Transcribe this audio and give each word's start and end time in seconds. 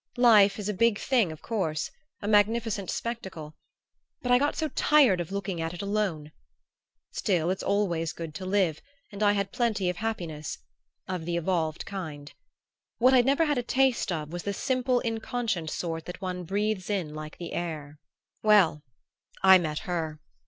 Life 0.17 0.57
is 0.57 0.67
a 0.67 0.73
big 0.73 0.97
thing, 0.97 1.31
of 1.31 1.43
course; 1.43 1.91
a 2.23 2.27
magnificent 2.27 2.89
spectacle; 2.89 3.53
but 4.23 4.31
I 4.31 4.39
got 4.39 4.55
so 4.55 4.69
tired 4.69 5.21
of 5.21 5.31
looking 5.31 5.61
at 5.61 5.75
it 5.75 5.81
alone! 5.83 6.31
Still, 7.11 7.51
it's 7.51 7.61
always 7.61 8.11
good 8.11 8.33
to 8.33 8.45
live, 8.47 8.81
and 9.11 9.21
I 9.21 9.33
had 9.33 9.51
plenty 9.51 9.91
of 9.91 9.97
happiness 9.97 10.57
of 11.07 11.25
the 11.25 11.37
evolved 11.37 11.85
kind. 11.85 12.33
What 12.97 13.13
I'd 13.13 13.27
never 13.27 13.45
had 13.45 13.59
a 13.59 13.61
taste 13.61 14.11
of 14.11 14.33
was 14.33 14.41
the 14.41 14.53
simple 14.55 15.01
inconscient 15.01 15.69
sort 15.69 16.05
that 16.05 16.19
one 16.19 16.45
breathes 16.45 16.89
in 16.89 17.13
like 17.13 17.37
the 17.37 17.53
air.... 17.53 17.99
"Well 18.41 18.81
I 19.43 19.59
met 19.59 19.77
her. 19.85 20.19